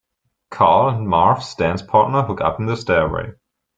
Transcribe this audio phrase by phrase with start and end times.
[0.49, 3.33] Carl and Marv's dance partner hook up in the stairway.